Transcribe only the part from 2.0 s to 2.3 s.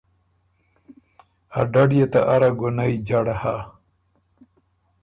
ته